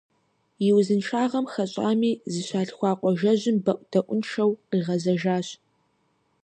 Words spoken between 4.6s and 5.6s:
къигъэзэжащ.